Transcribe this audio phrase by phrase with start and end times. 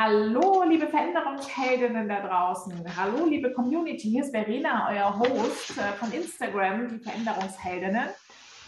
[0.00, 2.72] Hallo, liebe Veränderungsheldinnen da draußen.
[2.96, 4.08] Hallo, liebe Community.
[4.08, 8.04] Hier ist Verena, euer Host äh, von Instagram, die Veränderungsheldinnen.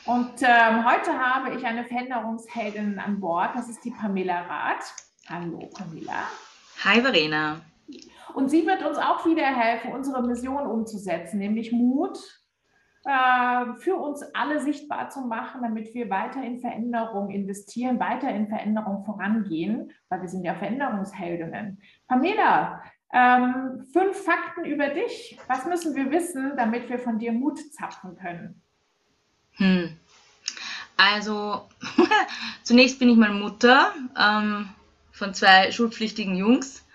[0.07, 3.51] Und ähm, heute habe ich eine Veränderungsheldin an Bord.
[3.55, 4.93] Das ist die Pamela Rath.
[5.29, 6.25] Hallo, Pamela.
[6.83, 7.61] Hi, Verena.
[8.35, 12.19] Und sie wird uns auch wieder helfen, unsere Mission umzusetzen, nämlich Mut,
[13.03, 19.05] für uns alle sichtbar zu machen, damit wir weiter in Veränderung investieren, weiter in Veränderung
[19.05, 21.81] vorangehen, weil wir sind ja Veränderungsheldinnen.
[22.09, 25.39] Pamela, ähm, fünf Fakten über dich.
[25.49, 28.63] Was müssen wir wissen, damit wir von dir Mut zapfen können?
[29.53, 29.97] Hm.
[30.97, 31.69] Also,
[32.63, 34.69] zunächst bin ich mal Mutter ähm,
[35.13, 36.87] von zwei schulpflichtigen Jungs.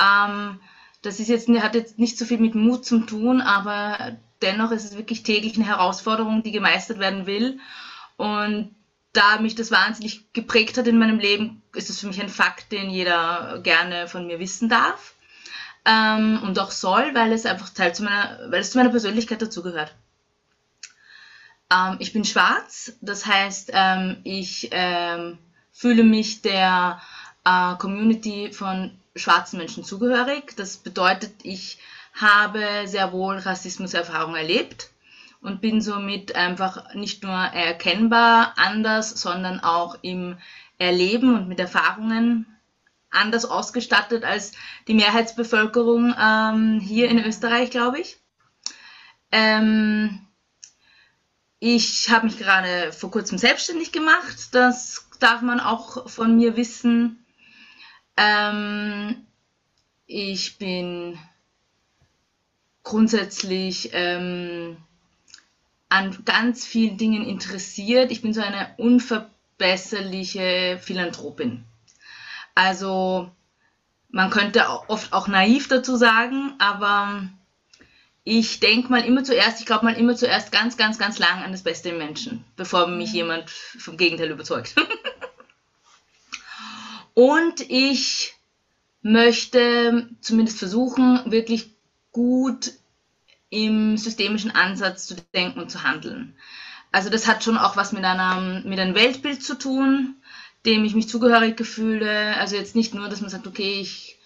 [0.00, 0.60] Ähm,
[1.02, 4.84] das ist jetzt, hat jetzt nicht so viel mit Mut zu tun, aber dennoch ist
[4.84, 7.58] es wirklich täglich eine Herausforderung, die gemeistert werden will.
[8.16, 8.74] Und
[9.12, 12.72] da mich das wahnsinnig geprägt hat in meinem Leben, ist es für mich ein Fakt,
[12.72, 15.14] den jeder gerne von mir wissen darf.
[15.84, 19.40] Ähm, und auch soll, weil es einfach Teil zu meiner, weil es zu meiner Persönlichkeit
[19.40, 19.94] dazugehört.
[21.72, 25.38] Ähm, ich bin schwarz, das heißt, ähm, ich ähm,
[25.72, 27.00] fühle mich der
[27.44, 30.54] äh, Community von schwarzen Menschen zugehörig.
[30.56, 31.78] Das bedeutet, ich
[32.12, 34.90] habe sehr wohl Rassismuserfahrung erlebt
[35.40, 40.36] und bin somit einfach nicht nur erkennbar anders, sondern auch im
[40.78, 42.46] Erleben und mit Erfahrungen
[43.10, 44.52] anders ausgestattet als
[44.86, 48.18] die Mehrheitsbevölkerung ähm, hier in Österreich, glaube ich.
[49.32, 50.26] Ähm,
[51.58, 54.48] ich habe mich gerade vor kurzem selbstständig gemacht.
[54.52, 57.24] Das darf man auch von mir wissen.
[58.16, 59.26] Ähm,
[60.06, 61.18] ich bin
[62.90, 64.76] grundsätzlich ähm,
[65.88, 68.10] an ganz vielen Dingen interessiert.
[68.10, 71.64] Ich bin so eine unverbesserliche Philanthropin.
[72.56, 73.30] Also
[74.10, 77.28] man könnte oft auch naiv dazu sagen, aber
[78.24, 81.52] ich denke mal immer zuerst, ich glaube mal immer zuerst ganz, ganz, ganz lang an
[81.52, 84.74] das Beste im Menschen, bevor mich jemand vom Gegenteil überzeugt.
[87.14, 88.34] Und ich
[89.00, 91.70] möchte zumindest versuchen, wirklich
[92.10, 92.79] gut
[93.50, 96.36] im systemischen Ansatz zu denken und zu handeln.
[96.92, 100.16] Also das hat schon auch was mit, einer, mit einem Weltbild zu tun,
[100.66, 102.36] dem ich mich zugehörig gefühle.
[102.36, 104.18] Also jetzt nicht nur, dass man sagt, okay, ich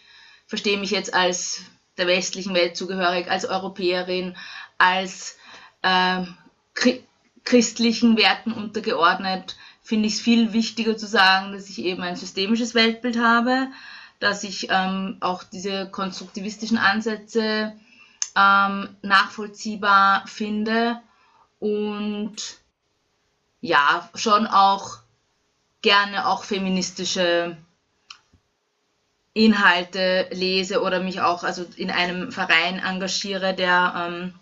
[0.46, 1.62] verstehe mich jetzt als
[1.96, 4.36] der westlichen Welt zugehörig, als Europäerin,
[4.78, 5.36] als
[5.82, 6.24] äh,
[7.44, 12.74] christlichen Werten untergeordnet, finde ich es viel wichtiger zu sagen, dass ich eben ein systemisches
[12.74, 13.68] Weltbild habe,
[14.18, 17.74] dass ich ähm, auch diese konstruktivistischen Ansätze
[18.36, 21.00] ähm, nachvollziehbar finde
[21.60, 22.36] und
[23.60, 24.98] ja, schon auch
[25.82, 27.56] gerne auch feministische
[29.32, 34.34] Inhalte lese oder mich auch also in einem Verein engagiere, der ähm,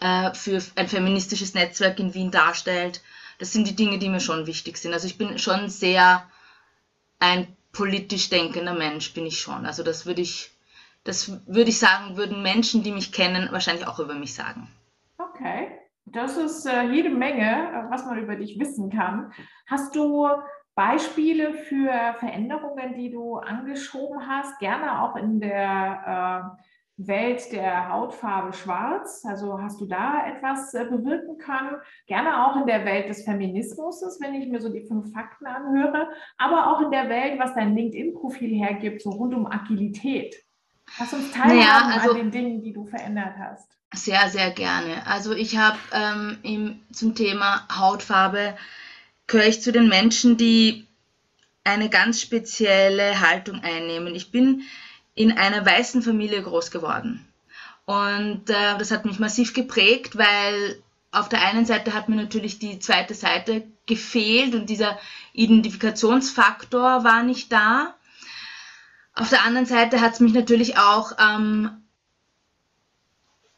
[0.00, 3.02] äh, für ein feministisches Netzwerk in Wien darstellt.
[3.38, 4.92] Das sind die Dinge, die mir schon wichtig sind.
[4.92, 6.26] Also ich bin schon sehr
[7.18, 9.66] ein politisch denkender Mensch, bin ich schon.
[9.66, 10.50] Also das würde ich
[11.04, 14.68] das würde ich sagen, würden Menschen, die mich kennen, wahrscheinlich auch über mich sagen.
[15.18, 15.68] Okay,
[16.06, 19.32] das ist äh, jede Menge, äh, was man über dich wissen kann.
[19.66, 20.26] Hast du
[20.74, 28.52] Beispiele für Veränderungen, die du angeschoben hast, gerne auch in der äh, Welt der Hautfarbe
[28.52, 29.24] schwarz?
[29.26, 31.76] Also hast du da etwas äh, bewirken können?
[32.06, 36.08] Gerne auch in der Welt des Feminismus, wenn ich mir so die fünf Fakten anhöre,
[36.38, 40.36] aber auch in der Welt, was dein LinkedIn-Profil hergibt, so rund um Agilität.
[40.98, 43.68] Lass uns teilhaben naja, also, an den Dingen, die du verändert hast.
[43.92, 45.06] Sehr, sehr gerne.
[45.06, 48.56] Also ich habe ähm, zum Thema Hautfarbe,
[49.26, 50.86] gehöre ich zu den Menschen, die
[51.64, 54.14] eine ganz spezielle Haltung einnehmen.
[54.14, 54.62] Ich bin
[55.14, 57.26] in einer weißen Familie groß geworden.
[57.84, 60.80] Und äh, das hat mich massiv geprägt, weil
[61.10, 64.98] auf der einen Seite hat mir natürlich die zweite Seite gefehlt und dieser
[65.32, 67.94] Identifikationsfaktor war nicht da.
[69.14, 71.80] Auf der anderen Seite hat es mich natürlich auch ähm,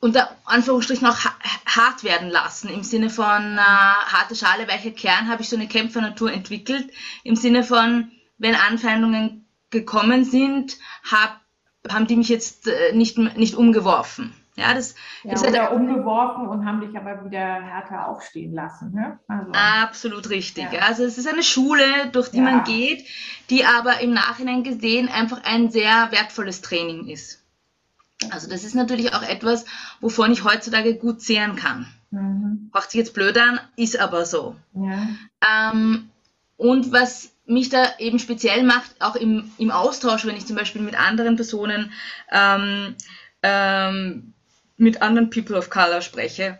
[0.00, 1.19] unter Anführungsstrichen auch
[1.64, 2.69] hart werden lassen.
[2.69, 6.90] Im Sinne von äh, harte Schale, weicher Kern habe ich so eine Kämpfernatur entwickelt.
[7.22, 10.76] Im Sinne von, wenn Anfeindungen gekommen sind,
[11.08, 11.40] hab,
[11.88, 14.34] haben die mich jetzt äh, nicht, nicht umgeworfen.
[14.54, 14.94] Ja, das
[15.25, 18.93] ja, ist oder halt, umgeworfen und haben dich aber wieder härter aufstehen lassen.
[18.93, 19.19] Ne?
[19.26, 20.70] Also, absolut richtig.
[20.70, 20.81] Ja.
[20.81, 22.44] Also es ist eine Schule, durch die ja.
[22.44, 23.06] man geht,
[23.49, 27.43] die aber im Nachhinein gesehen einfach ein sehr wertvolles Training ist.
[28.31, 29.64] Also das ist natürlich auch etwas,
[30.00, 31.87] wovon ich heutzutage gut zehren kann.
[32.10, 32.70] Mhm.
[32.72, 34.54] Macht sich jetzt blöd an, ist aber so.
[34.75, 35.08] Ja.
[35.72, 36.10] Ähm,
[36.58, 40.82] und was mich da eben speziell macht, auch im, im Austausch, wenn ich zum Beispiel
[40.82, 41.90] mit anderen Personen,
[42.31, 42.94] ähm,
[43.43, 44.34] ähm,
[44.82, 46.58] mit anderen People of Color spreche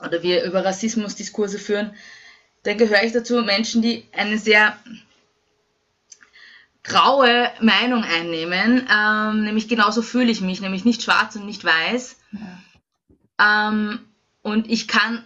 [0.00, 1.94] oder wir über Rassismusdiskurse führen,
[2.64, 4.76] dann gehöre ich dazu Menschen, die eine sehr
[6.82, 12.16] graue Meinung einnehmen, ähm, nämlich genauso fühle ich mich, nämlich nicht schwarz und nicht weiß.
[13.38, 13.68] Ja.
[13.68, 14.00] Ähm,
[14.42, 15.24] und ich kann,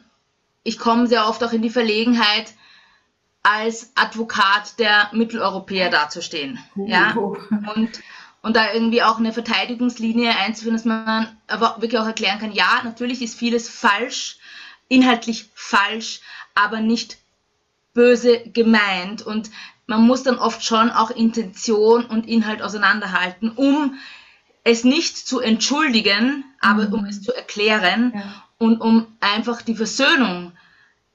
[0.65, 2.53] ich komme sehr oft auch in die Verlegenheit,
[3.43, 6.59] als Advokat der Mitteleuropäer dazustehen.
[6.75, 6.89] Uh.
[6.89, 7.13] Ja?
[7.13, 8.01] Und,
[8.47, 12.81] und da irgendwie auch eine Verteidigungslinie einzuführen, dass man aber wirklich auch erklären kann, ja,
[12.85, 14.37] natürlich ist vieles falsch,
[14.87, 16.21] inhaltlich falsch,
[16.55, 17.19] aber nicht
[17.93, 19.23] böse gemeint.
[19.23, 19.51] Und
[19.89, 23.99] man muss dann oft schon auch Intention und Inhalt auseinanderhalten, um
[24.63, 26.95] es nicht zu entschuldigen, aber mhm.
[26.95, 28.45] um es zu erklären ja.
[28.59, 30.53] und um einfach die Versöhnung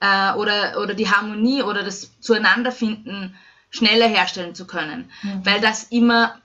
[0.02, 3.38] äh, oder, oder die Harmonie oder das Zueinanderfinden
[3.70, 5.10] schneller herstellen zu können.
[5.22, 5.46] Mhm.
[5.46, 6.41] Weil das immer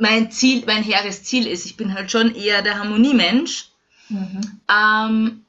[0.00, 1.66] mein Ziel, mein hehres Ziel ist.
[1.66, 3.68] Ich bin halt schon eher der Harmoniemensch.
[4.08, 4.40] Mhm.
[4.68, 5.44] Ähm,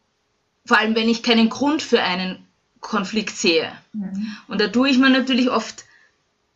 [0.66, 2.46] vor allem, wenn ich keinen Grund für einen
[2.82, 3.72] Konflikt sehe.
[3.94, 4.36] Mhm.
[4.48, 5.86] Und da tue ich mir natürlich oft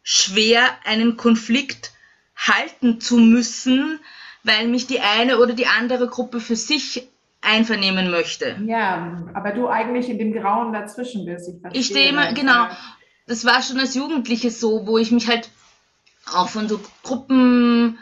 [0.04, 1.92] schwer, einen Konflikt
[2.36, 4.00] halten zu müssen,
[4.44, 7.08] weil mich die eine oder die andere Gruppe für sich
[7.42, 8.58] einvernehmen möchte.
[8.66, 11.50] Ja, aber du eigentlich in dem Grauen dazwischen bist.
[11.50, 12.68] Ich, ich stehe immer, genau.
[13.28, 15.50] Das war schon als Jugendliche so, wo ich mich halt
[16.34, 18.00] auch von so Gruppen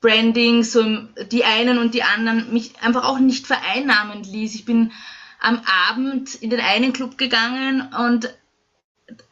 [0.00, 0.84] Branding, so
[1.30, 4.54] die einen und die anderen, mich einfach auch nicht vereinnahmen ließ.
[4.54, 4.92] Ich bin
[5.40, 8.34] am Abend in den einen Club gegangen und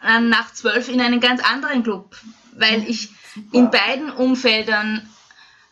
[0.03, 2.17] nach zwölf in einen ganz anderen Club,
[2.53, 3.59] weil ich Super.
[3.59, 5.09] in beiden Umfeldern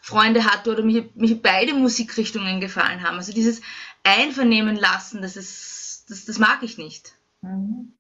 [0.01, 3.17] Freunde hatte oder mir, mir beide Musikrichtungen gefallen haben.
[3.17, 3.63] Also dieses
[4.03, 7.15] Einvernehmen lassen, das ist, das, das mag ich nicht.
[7.41, 7.95] Mhm.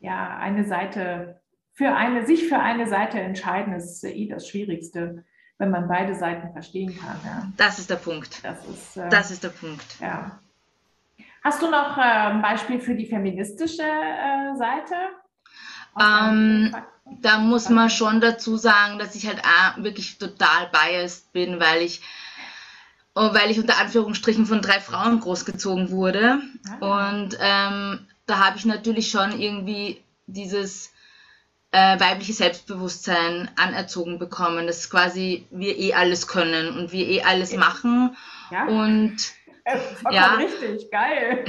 [0.00, 1.40] Ja, eine Seite,
[1.74, 5.24] für eine, sich für eine Seite entscheiden, ist eh das Schwierigste,
[5.58, 7.20] wenn man beide Seiten verstehen kann.
[7.24, 7.48] Ja.
[7.56, 8.44] Das ist der Punkt.
[8.44, 9.84] Das ist, äh, das ist der Punkt.
[10.00, 10.38] Ja.
[11.42, 14.94] Hast du noch äh, ein Beispiel für die feministische äh, Seite?
[16.00, 16.74] Ähm,
[17.20, 19.42] da muss man schon dazu sagen, dass ich halt
[19.76, 22.00] wirklich total biased bin, weil ich,
[23.14, 26.40] oh, weil ich unter Anführungsstrichen von drei Frauen großgezogen wurde.
[26.80, 27.10] Ah.
[27.10, 30.93] Und ähm, da habe ich natürlich schon irgendwie dieses
[31.74, 37.52] äh, weibliche Selbstbewusstsein anerzogen bekommen, dass quasi wir eh alles können und wir eh alles
[37.56, 38.16] machen.
[38.52, 38.66] Ja.
[38.66, 39.16] Und
[39.64, 39.78] äh,
[40.12, 40.34] ja.
[40.34, 41.44] richtig, geil.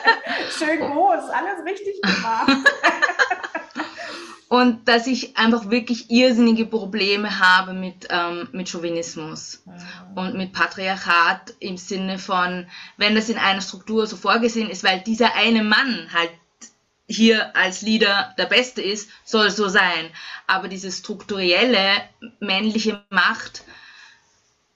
[0.58, 2.52] Schön groß, alles richtig gemacht.
[4.50, 10.18] und dass ich einfach wirklich irrsinnige Probleme habe mit, ähm, mit Chauvinismus mhm.
[10.18, 12.66] und mit Patriarchat im Sinne von,
[12.98, 16.32] wenn das in einer Struktur so vorgesehen ist, weil dieser eine Mann halt
[17.10, 20.10] hier als Leader der Beste ist, soll so sein.
[20.46, 22.02] Aber diese strukturelle
[22.38, 23.64] männliche Macht,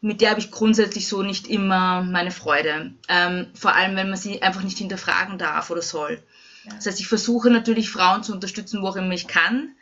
[0.00, 2.92] mit der habe ich grundsätzlich so nicht immer meine Freude.
[3.08, 6.22] Ähm, vor allem, wenn man sie einfach nicht hinterfragen darf oder soll.
[6.64, 9.74] Das heißt, ich versuche natürlich Frauen zu unterstützen, wo auch immer ich kann.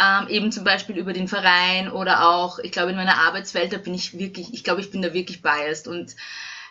[0.00, 3.78] Ähm, eben zum Beispiel über den Verein oder auch, ich glaube, in meiner Arbeitswelt, da
[3.78, 6.14] bin ich wirklich, ich glaube, ich bin da wirklich biased und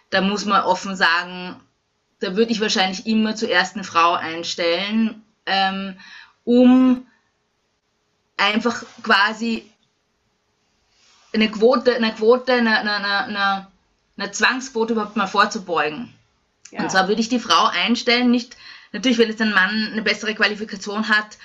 [0.09, 1.57] da muss man offen sagen,
[2.19, 5.97] da würde ich wahrscheinlich immer zuerst eine Frau einstellen, ähm,
[6.43, 7.07] um
[8.37, 9.69] einfach quasi
[11.33, 13.67] eine Quote, eine Quote, eine, eine, eine,
[14.17, 16.13] eine Zwangsquote überhaupt mal vorzubeugen.
[16.71, 16.83] Ja.
[16.83, 18.55] Und zwar würde ich die Frau einstellen, nicht
[18.91, 21.37] Natürlich, wenn jetzt ein Mann eine bessere Qualifikation hat,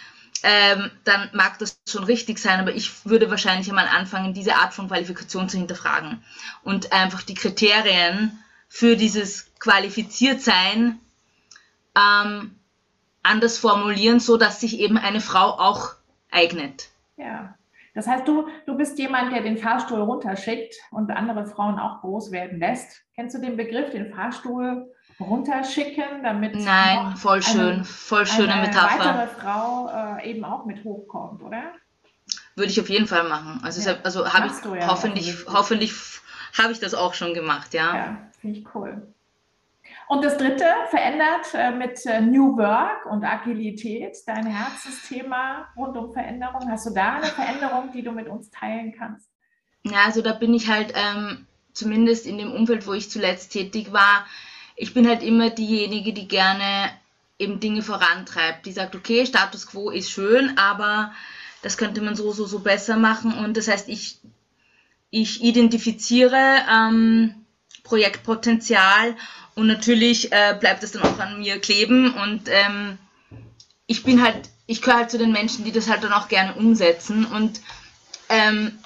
[0.42, 4.74] ähm, dann mag das schon richtig sein, aber ich würde wahrscheinlich einmal anfangen, diese Art
[4.74, 6.24] von Qualifikation zu hinterfragen
[6.62, 8.38] und einfach die Kriterien
[8.68, 10.98] für dieses Qualifiziertsein
[11.96, 12.56] ähm,
[13.22, 15.94] anders formulieren, so dass sich eben eine Frau auch
[16.30, 16.88] eignet.
[17.16, 17.54] Ja.
[17.94, 22.30] Das heißt, du, du bist jemand, der den Fahrstuhl runterschickt und andere Frauen auch groß
[22.30, 23.02] werden lässt.
[23.14, 28.68] Kennst du den Begriff, den Fahrstuhl runterschicken, damit Nein, voll schön, eine, voll schöne eine
[28.68, 28.98] Metapher.
[28.98, 31.62] weitere Frau äh, eben auch mit hochkommt, oder?
[32.56, 33.60] Würde ich auf jeden Fall machen.
[33.62, 33.96] Also, ja.
[34.02, 35.92] also habe ich ja hoffentlich, hoffentlich
[36.58, 37.94] habe ich das auch schon gemacht, ja.
[37.94, 39.02] Ja, finde ich cool.
[40.12, 46.12] Und das dritte, verändert äh, mit äh, New Work und Agilität, dein Herzensthema rund um
[46.12, 46.70] Veränderung.
[46.70, 49.30] Hast du da eine Veränderung, die du mit uns teilen kannst?
[49.84, 53.94] Ja, also da bin ich halt ähm, zumindest in dem Umfeld, wo ich zuletzt tätig
[53.94, 54.26] war,
[54.76, 56.90] ich bin halt immer diejenige, die gerne
[57.38, 61.14] eben Dinge vorantreibt, die sagt, okay, Status quo ist schön, aber
[61.62, 63.32] das könnte man so, so, so besser machen.
[63.32, 64.20] Und das heißt, ich,
[65.08, 67.46] ich identifiziere ähm,
[67.82, 69.16] Projektpotenzial
[69.54, 72.12] und natürlich äh, bleibt es dann auch an mir kleben.
[72.14, 72.98] Und ähm,
[73.86, 76.54] ich bin halt ich gehöre halt zu den Menschen, die das halt dann auch gerne
[76.54, 77.26] umsetzen.
[77.26, 77.60] Und
[78.28, 78.78] ähm,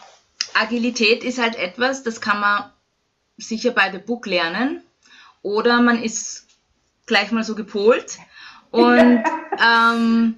[0.55, 2.71] Agilität ist halt etwas, das kann man
[3.37, 4.83] sicher bei The Book lernen.
[5.43, 6.47] Oder man ist
[7.07, 8.19] gleich mal so gepolt.
[8.71, 9.23] Und
[9.65, 10.35] ähm,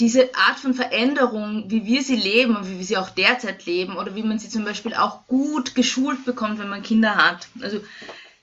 [0.00, 3.96] diese Art von Veränderung, wie wir sie leben und wie wir sie auch derzeit leben
[3.96, 7.46] oder wie man sie zum Beispiel auch gut geschult bekommt, wenn man Kinder hat.
[7.60, 7.80] Also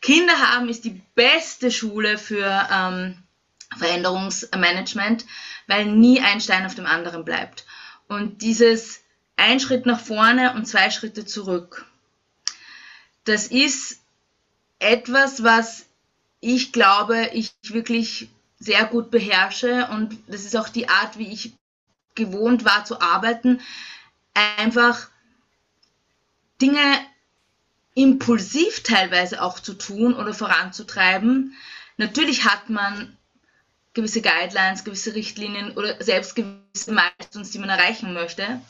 [0.01, 3.17] Kinder haben ist die beste Schule für ähm,
[3.77, 5.25] Veränderungsmanagement,
[5.67, 7.65] weil nie ein Stein auf dem anderen bleibt.
[8.07, 9.01] Und dieses
[9.37, 11.85] ein Schritt nach vorne und zwei Schritte zurück,
[13.23, 13.99] das ist
[14.79, 15.85] etwas, was
[16.39, 18.29] ich glaube, ich wirklich
[18.59, 21.53] sehr gut beherrsche und das ist auch die Art, wie ich
[22.15, 23.61] gewohnt war zu arbeiten,
[24.33, 25.07] einfach
[26.61, 26.81] Dinge
[27.93, 31.55] impulsiv teilweise auch zu tun oder voranzutreiben.
[31.97, 33.17] Natürlich hat man
[33.93, 38.61] gewisse Guidelines, gewisse Richtlinien oder selbst gewisse Milestones, die man erreichen möchte.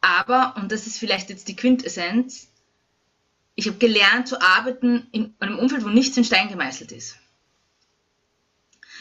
[0.00, 2.48] Aber, und das ist vielleicht jetzt die Quintessenz,
[3.54, 7.18] ich habe gelernt zu arbeiten in einem Umfeld, wo nichts in Stein gemeißelt ist.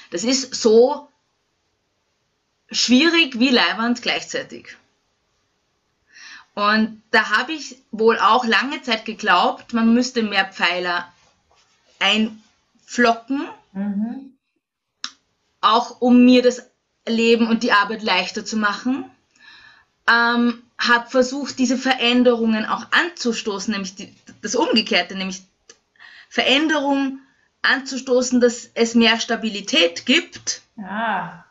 [0.10, 1.10] Das ist so
[2.70, 4.78] schwierig wie leiwand gleichzeitig.
[6.54, 11.12] Und da habe ich wohl auch lange Zeit geglaubt, man müsste mehr Pfeiler
[12.00, 14.34] einflocken, mhm.
[15.62, 16.70] auch um mir das
[17.08, 19.06] Leben und die Arbeit leichter zu machen.
[20.10, 25.44] Ähm, habe versucht, diese Veränderungen auch anzustoßen, nämlich die, das Umgekehrte, nämlich
[26.28, 27.20] Veränderung
[27.62, 30.62] anzustoßen, dass es mehr Stabilität gibt.
[30.76, 31.46] Ja.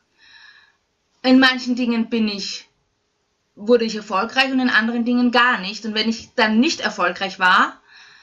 [1.22, 2.68] In manchen Dingen bin ich,
[3.66, 5.84] wurde ich erfolgreich und in anderen Dingen gar nicht.
[5.84, 7.80] Und wenn ich dann nicht erfolgreich war,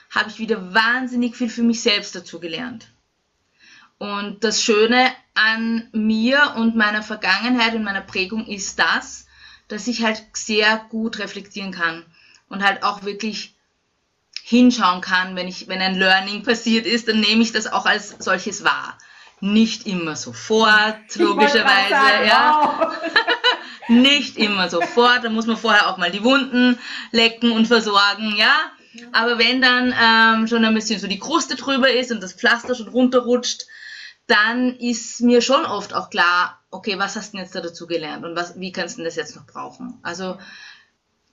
[0.09, 2.87] habe ich wieder wahnsinnig viel für mich selbst dazu gelernt.
[3.97, 9.27] Und das Schöne an mir und meiner Vergangenheit und meiner Prägung ist das,
[9.67, 12.05] dass ich halt sehr gut reflektieren kann
[12.49, 13.55] und halt auch wirklich
[14.43, 18.15] hinschauen kann, wenn ich, wenn ein Learning passiert ist, dann nehme ich das auch als
[18.19, 18.97] solches wahr.
[19.39, 22.79] Nicht immer sofort, logischerweise, sagen, ja.
[22.79, 22.97] Wow.
[23.89, 26.77] Nicht immer sofort, da muss man vorher auch mal die Wunden
[27.11, 28.55] lecken und versorgen, ja.
[29.11, 32.73] Aber wenn dann ähm, schon ein bisschen so die Kruste drüber ist und das Pflaster
[32.73, 33.65] schon runterrutscht,
[34.25, 37.87] dann ist mir schon oft auch klar, okay, was hast du denn jetzt da dazu
[37.87, 39.99] gelernt und was, wie kannst du das jetzt noch brauchen?
[40.01, 40.37] Also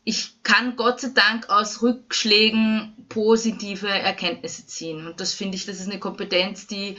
[0.04, 5.06] ich kann Gott sei Dank aus Rückschlägen positive Erkenntnisse ziehen.
[5.06, 6.98] Und das finde ich, das ist eine Kompetenz, die,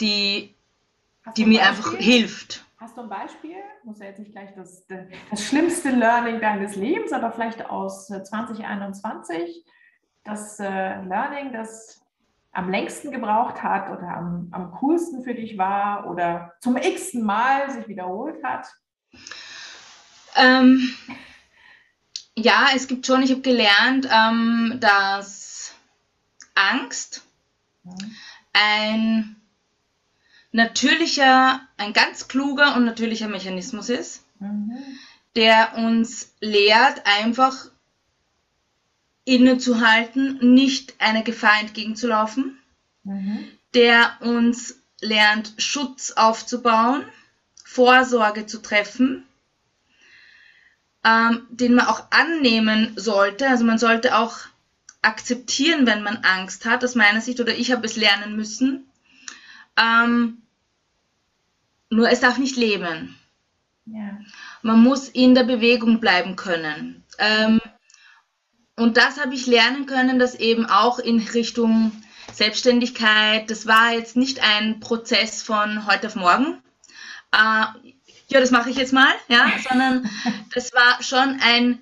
[0.00, 0.54] die,
[1.36, 2.64] die mir einfach hilft.
[2.78, 3.56] Hast du ein Beispiel?
[3.82, 9.34] Muss ja jetzt nicht gleich das, das schlimmste Learning deines Lebens, aber vielleicht aus 2021
[9.34, 9.46] äh,
[10.24, 12.00] das äh, Learning, das
[12.52, 17.70] am längsten gebraucht hat oder am, am coolsten für dich war oder zum x-ten Mal
[17.70, 18.68] sich wiederholt hat?
[20.36, 20.94] Ähm,
[22.36, 25.74] ja, es gibt schon, ich habe gelernt, ähm, dass
[26.54, 27.26] Angst
[28.52, 29.36] ein
[30.58, 34.76] natürlicher, ein ganz kluger und natürlicher Mechanismus ist, mhm.
[35.36, 37.70] der uns lehrt, einfach
[39.24, 42.58] innezuhalten, nicht einer Gefahr entgegenzulaufen,
[43.04, 43.48] mhm.
[43.74, 47.04] der uns lernt, Schutz aufzubauen,
[47.64, 49.24] Vorsorge zu treffen
[51.04, 53.48] ähm, den man auch annehmen sollte.
[53.48, 54.38] Also man sollte auch
[55.02, 58.90] akzeptieren, wenn man Angst hat, aus meiner Sicht, oder ich habe es lernen müssen.
[59.76, 60.42] Ähm,
[61.90, 63.18] nur es darf nicht leben.
[63.86, 64.18] Ja.
[64.62, 67.04] Man muss in der Bewegung bleiben können.
[67.18, 67.60] Ähm,
[68.76, 71.92] und das habe ich lernen können, dass eben auch in Richtung
[72.32, 76.62] Selbstständigkeit, das war jetzt nicht ein Prozess von heute auf morgen.
[77.32, 77.64] Äh,
[78.28, 80.08] ja, das mache ich jetzt mal, ja, sondern
[80.54, 81.80] das war schon ein,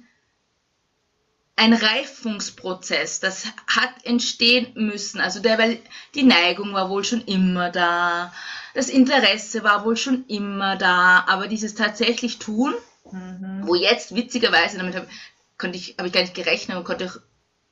[1.56, 5.20] ein Reifungsprozess, das hat entstehen müssen.
[5.20, 5.78] Also der, weil
[6.14, 8.32] die Neigung war wohl schon immer da,
[8.74, 12.74] das Interesse war wohl schon immer da, aber dieses tatsächlich tun,
[13.10, 13.62] mhm.
[13.62, 15.06] wo jetzt witzigerweise, damit habe
[15.72, 17.10] ich, ich, hab ich gar nicht gerechnet und konnte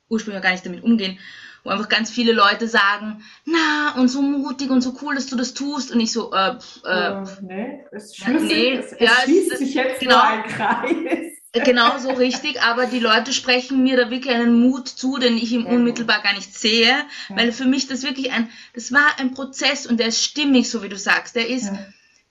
[0.09, 1.19] ursprünglich gar nicht damit umgehen,
[1.63, 5.35] wo einfach ganz viele Leute sagen, na, und so mutig und so cool, dass du
[5.35, 5.91] das tust.
[5.91, 9.59] Und ich so, äh, äh, uh, nee, es, schlüssig, nee, es, es ja, schließt es,
[9.59, 11.34] sich jetzt genau, nur ein Kreis.
[11.63, 15.53] Genau so richtig, aber die Leute sprechen mir da wirklich einen Mut zu, den ich
[15.53, 16.93] ihm unmittelbar gar nicht sehe,
[17.29, 20.83] weil für mich das wirklich ein, das war ein Prozess und der ist stimmig, so
[20.83, 21.35] wie du sagst.
[21.35, 21.71] Der ist,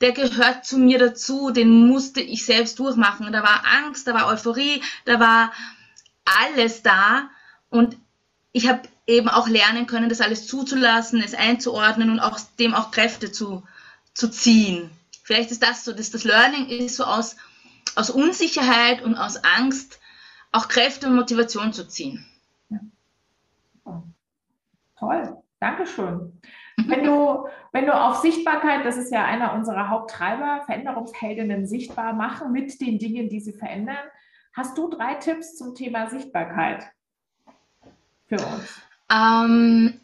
[0.03, 3.33] der gehört zu mir dazu, den musste ich selbst durchmachen.
[3.33, 5.53] Da war Angst, da war Euphorie, da war
[6.25, 7.31] alles da.
[7.71, 7.97] Und
[8.53, 12.91] ich habe eben auch lernen können, das alles zuzulassen, es einzuordnen und auch dem auch
[12.91, 13.63] Kräfte zu,
[14.13, 14.91] zu ziehen.
[15.23, 17.37] vielleicht ist das so, dass das Learning ist so aus,
[17.97, 20.01] aus Unsicherheit und aus Angst
[20.53, 22.25] auch Kräfte und Motivation zu ziehen.
[22.69, 22.81] Ja.
[23.85, 24.03] Oh.
[24.99, 26.41] Toll, Dankeschön.
[26.77, 32.51] Wenn du, wenn du auf Sichtbarkeit, das ist ja einer unserer Haupttreiber, Veränderungsheldinnen sichtbar machen
[32.51, 34.05] mit den Dingen, die sie verändern,
[34.55, 36.85] hast du drei Tipps zum Thema Sichtbarkeit
[38.27, 38.83] für uns?
[39.09, 40.01] Ähm,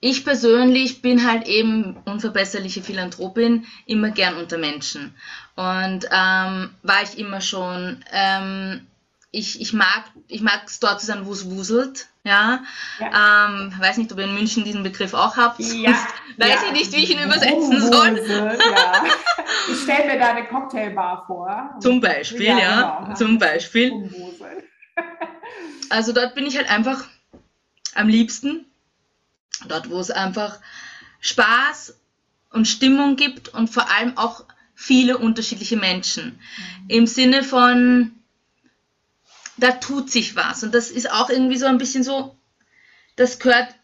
[0.00, 5.14] ich persönlich bin halt eben unverbesserliche Philanthropin, immer gern unter Menschen.
[5.54, 8.04] Und ähm, war ich immer schon.
[8.12, 8.86] Ähm,
[9.32, 12.08] ich, ich mag ich es dort zu sein, wo es wuselt.
[12.24, 12.60] Ja.
[12.98, 13.48] ja.
[13.48, 15.60] Ähm, weiß nicht, ob ihr in München diesen Begriff auch habt.
[15.60, 15.90] Ja.
[16.38, 16.66] weiß ja.
[16.66, 18.18] ich nicht, wie ich ihn übersetzen soll.
[18.28, 18.52] Ja.
[19.68, 21.76] Ich stelle mir da eine Cocktailbar vor.
[21.80, 22.58] Zum Beispiel, ja.
[22.58, 23.00] ja.
[23.00, 23.14] Genau.
[23.14, 24.10] Zum Beispiel.
[25.88, 27.04] Also dort bin ich halt einfach
[27.94, 28.65] am liebsten.
[29.68, 30.58] Dort, wo es einfach
[31.20, 31.94] Spaß
[32.50, 34.44] und Stimmung gibt und vor allem auch
[34.74, 36.38] viele unterschiedliche Menschen.
[36.56, 36.84] Mhm.
[36.88, 38.12] Im Sinne von,
[39.56, 40.62] da tut sich was.
[40.62, 42.36] Und das ist auch irgendwie so ein bisschen so,
[43.16, 43.74] das gehört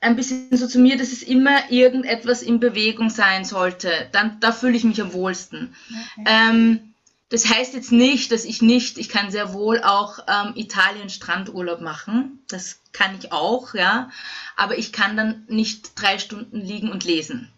[0.00, 4.08] ein bisschen so zu mir, dass es immer irgendetwas in Bewegung sein sollte.
[4.12, 5.74] Dann, da fühle ich mich am wohlsten.
[6.18, 6.24] Okay.
[6.26, 6.91] Ähm,
[7.32, 11.80] das heißt jetzt nicht, dass ich nicht, ich kann sehr wohl auch ähm, Italien Strandurlaub
[11.80, 12.44] machen.
[12.48, 14.10] Das kann ich auch, ja.
[14.54, 17.50] Aber ich kann dann nicht drei Stunden liegen und lesen.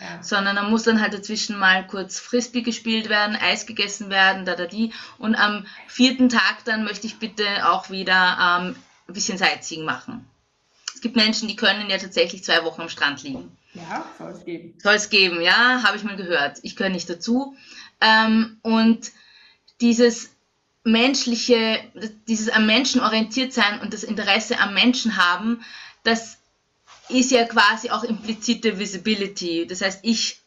[0.00, 0.20] Ja.
[0.24, 4.56] Sondern da muss dann halt dazwischen mal kurz Frisbee gespielt werden, Eis gegessen werden, da,
[4.56, 4.92] da, die.
[5.18, 8.74] Und am vierten Tag dann möchte ich bitte auch wieder ähm,
[9.06, 10.28] ein bisschen Sightseeing machen.
[10.96, 13.56] Es gibt Menschen, die können ja tatsächlich zwei Wochen am Strand liegen.
[13.74, 14.74] Ja, soll es geben.
[14.78, 16.58] Soll es geben, ja, habe ich mal gehört.
[16.62, 17.56] Ich gehöre nicht dazu.
[18.02, 19.12] Ähm, und
[19.80, 20.30] dieses
[20.84, 21.78] menschliche,
[22.26, 25.64] dieses am Menschen orientiert sein und das Interesse am Menschen haben,
[26.02, 26.38] das
[27.08, 29.66] ist ja quasi auch implizite Visibility.
[29.66, 30.40] Das heißt, ich,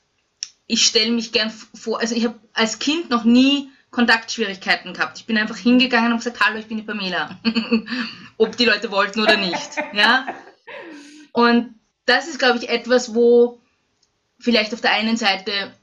[0.68, 5.18] ich stelle mich gern vor, also ich habe als Kind noch nie Kontaktschwierigkeiten gehabt.
[5.18, 7.40] Ich bin einfach hingegangen und gesagt, hallo, ich bin die Pamela.
[8.38, 9.70] Ob die Leute wollten oder nicht.
[9.94, 10.28] Ja?
[11.32, 13.62] Und das ist, glaube ich, etwas, wo
[14.38, 15.74] vielleicht auf der einen Seite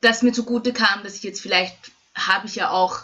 [0.00, 1.76] das mir zugute kam, dass ich jetzt vielleicht
[2.14, 3.02] habe ich ja auch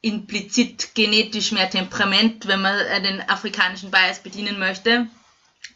[0.00, 5.08] implizit genetisch mehr Temperament, wenn man den afrikanischen Bias bedienen möchte.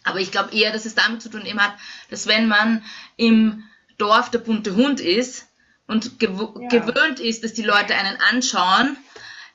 [0.05, 1.75] Aber ich glaube eher, dass es damit zu tun eben hat,
[2.11, 2.85] dass wenn man
[3.17, 3.65] im
[3.99, 5.49] Dorf der bunte Hund ist
[5.87, 6.69] und gew ja.
[6.69, 8.97] gewöhnt ist, dass die Leute einen anschauen,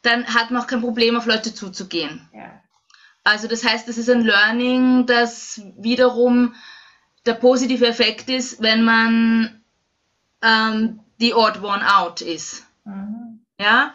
[0.01, 2.27] dann hat man auch kein Problem, auf Leute zuzugehen.
[2.34, 2.62] Ja.
[3.23, 6.53] Also das heißt, das ist ein Learning, das wiederum
[7.25, 9.63] der positive Effekt ist, wenn man
[10.41, 12.65] ähm, die odd one out ist.
[12.84, 13.41] Mhm.
[13.60, 13.93] Ja,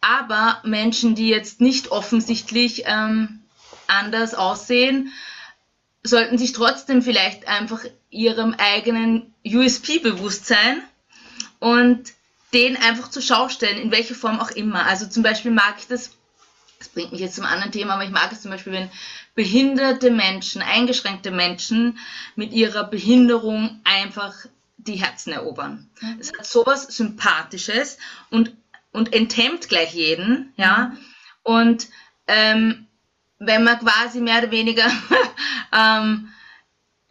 [0.00, 3.40] aber Menschen, die jetzt nicht offensichtlich ähm,
[3.86, 5.12] anders aussehen,
[6.02, 10.82] sollten sich trotzdem vielleicht einfach ihrem eigenen USP bewusst sein
[11.58, 12.12] und
[12.52, 14.86] den einfach zur Schau stellen, in welcher Form auch immer.
[14.86, 16.12] Also zum Beispiel mag ich das,
[16.78, 18.90] das bringt mich jetzt zum anderen Thema, aber ich mag es zum Beispiel, wenn
[19.34, 21.98] behinderte Menschen, eingeschränkte Menschen
[22.36, 24.34] mit ihrer Behinderung einfach
[24.88, 25.90] die Herzen erobern.
[26.00, 26.18] Mhm.
[26.20, 27.98] Es hat sowas Sympathisches
[28.30, 28.54] und,
[28.92, 30.92] und enthemmt gleich jeden, ja.
[31.42, 31.88] Und
[32.26, 32.86] ähm,
[33.38, 34.90] wenn man quasi mehr oder weniger
[35.72, 36.28] ähm,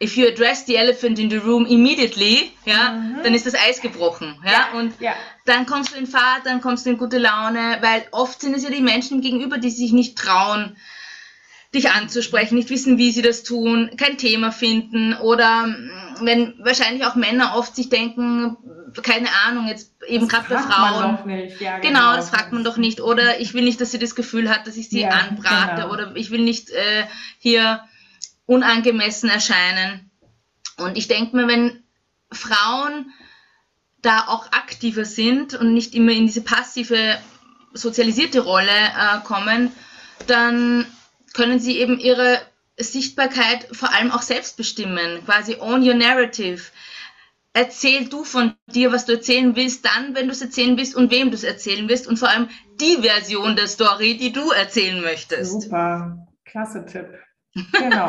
[0.02, 3.22] if you address the elephant in the room immediately, ja, mhm.
[3.22, 5.14] dann ist das Eis gebrochen, ja, ja und ja.
[5.46, 8.62] dann kommst du in Fahrt, dann kommst du in gute Laune, weil oft sind es
[8.62, 10.76] ja die Menschen gegenüber, die sich nicht trauen,
[11.76, 17.04] dich anzusprechen, nicht wissen, wie sie das tun, kein Thema finden oder mm, wenn wahrscheinlich
[17.04, 18.56] auch Männer oft sich denken,
[19.02, 21.18] keine Ahnung, jetzt eben gerade bei Frauen.
[21.60, 23.00] Ja, genau, genau, das fragt man doch nicht.
[23.00, 25.92] Oder ich will nicht, dass sie das Gefühl hat, dass ich sie ja, anbrate genau.
[25.92, 27.04] oder ich will nicht äh,
[27.38, 27.80] hier
[28.46, 30.10] unangemessen erscheinen.
[30.78, 31.82] Und ich denke mir, wenn
[32.32, 33.12] Frauen
[34.02, 37.18] da auch aktiver sind und nicht immer in diese passive
[37.72, 39.72] sozialisierte Rolle äh, kommen,
[40.26, 40.86] dann
[41.36, 42.38] können sie eben ihre
[42.78, 46.62] Sichtbarkeit vor allem auch selbst bestimmen, quasi own your narrative.
[47.52, 51.10] Erzähl du von dir, was du erzählen willst, dann, wenn du es erzählen willst und
[51.10, 52.48] wem du es erzählen willst und vor allem
[52.80, 55.62] die Version der Story, die du erzählen möchtest.
[55.62, 57.08] Super, klasse Tipp.
[57.72, 58.06] Genau.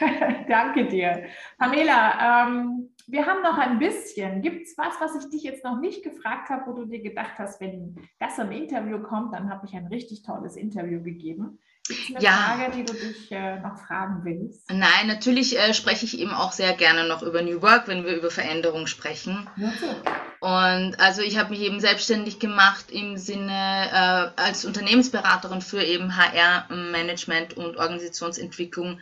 [0.48, 1.24] Danke dir.
[1.58, 4.42] Pamela, ähm, wir haben noch ein bisschen.
[4.42, 7.38] Gibt es was, was ich dich jetzt noch nicht gefragt habe, wo du dir gedacht
[7.38, 11.58] hast, wenn das im Interview kommt, dann habe ich ein richtig tolles Interview gegeben?
[11.90, 12.32] Eine ja.
[12.32, 14.70] Frage, die du dich äh, noch fragen willst?
[14.70, 18.16] Nein, natürlich äh, spreche ich eben auch sehr gerne noch über New Work, wenn wir
[18.16, 19.48] über Veränderung sprechen.
[19.56, 19.94] Okay.
[20.40, 26.16] Und also ich habe mich eben selbstständig gemacht im Sinne äh, als Unternehmensberaterin für eben
[26.16, 29.00] HR-Management und Organisationsentwicklung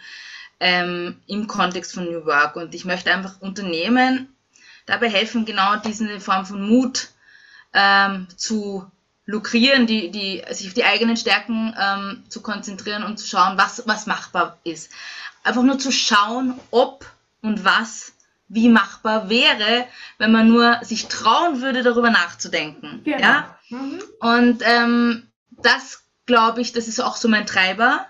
[0.60, 2.56] ähm, im Kontext von New Work.
[2.56, 4.34] Und ich möchte einfach Unternehmen
[4.86, 7.10] dabei helfen, genau diese Form von Mut
[7.74, 8.90] ähm, zu
[9.26, 13.82] lukrieren, die, die, sich auf die eigenen Stärken ähm, zu konzentrieren und zu schauen, was,
[13.86, 14.90] was machbar ist.
[15.42, 17.04] Einfach nur zu schauen, ob
[17.42, 18.12] und was
[18.48, 19.86] wie machbar wäre,
[20.18, 23.00] wenn man nur sich trauen würde, darüber nachzudenken.
[23.04, 23.18] Genau.
[23.18, 23.58] Ja?
[23.68, 24.02] Mhm.
[24.20, 28.06] Und ähm, das glaube ich, das ist auch so mein Treiber,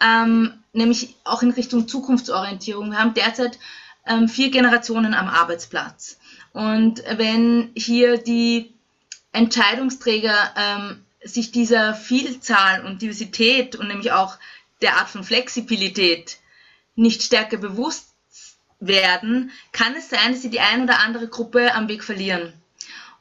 [0.00, 2.90] ähm, nämlich auch in Richtung Zukunftsorientierung.
[2.90, 3.58] Wir haben derzeit
[4.06, 6.18] ähm, vier Generationen am Arbeitsplatz.
[6.52, 8.74] Und wenn hier die
[9.32, 14.38] Entscheidungsträger ähm, sich dieser Vielzahl und Diversität und nämlich auch
[14.80, 16.38] der Art von Flexibilität
[16.94, 18.14] nicht stärker bewusst
[18.80, 22.52] werden, kann es sein, dass sie die ein oder andere Gruppe am Weg verlieren.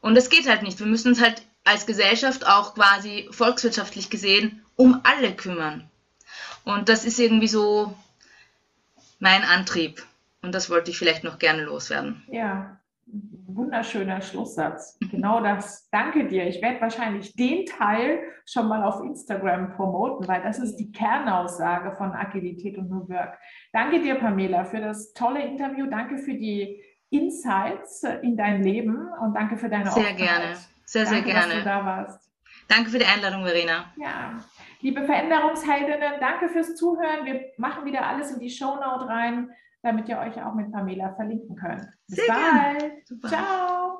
[0.02, 0.80] Und das geht halt nicht.
[0.80, 5.90] Wir müssen uns halt als Gesellschaft auch quasi volkswirtschaftlich gesehen um alle kümmern.
[6.64, 7.98] Und das ist irgendwie so
[9.20, 10.06] mein Antrieb.
[10.42, 12.24] Und das wollte ich vielleicht noch gerne loswerden.
[12.32, 12.78] Ja,
[13.48, 14.98] wunderschöner Schlusssatz.
[15.12, 15.90] Genau das.
[15.90, 16.48] Danke dir.
[16.48, 21.96] Ich werde wahrscheinlich den Teil schon mal auf Instagram promoten, weil das ist die Kernaussage
[21.98, 23.38] von Agilität und New Work.
[23.74, 25.88] Danke dir, Pamela, für das tolle Interview.
[25.88, 30.18] Danke für die Insights in dein Leben und danke für deine Sehr Offenheit.
[30.18, 30.58] gerne.
[30.86, 31.54] Sehr, danke, sehr gerne.
[31.54, 32.32] Dass du da warst.
[32.68, 33.86] Danke für die Einladung, Verena.
[33.98, 34.44] Ja.
[34.82, 37.26] Liebe Veränderungsheldinnen, danke fürs Zuhören.
[37.26, 39.50] Wir machen wieder alles in die Shownote rein
[39.84, 41.88] damit ihr euch auch mit Pamela verlinken könnt.
[42.08, 43.08] Bis Sehr bald.
[43.28, 43.98] Ciao.